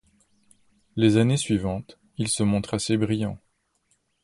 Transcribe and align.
Les 0.95 1.17
années 1.17 1.37
suivantes, 1.37 1.99
il 2.17 2.27
se 2.27 2.41
montre 2.41 2.73
assez 2.73 2.97
brillant. 2.97 3.37